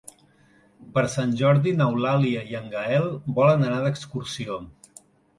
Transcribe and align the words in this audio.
Per 0.93 1.01
Sant 1.15 1.33
Jordi 1.41 1.73
n'Eulàlia 1.81 2.41
i 2.53 2.57
en 2.59 2.71
Gaël 2.71 3.05
volen 3.35 3.65
anar 3.67 3.77
d'excursió. 3.83 4.57